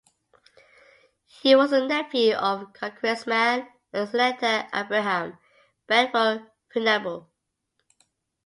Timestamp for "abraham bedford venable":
4.73-7.29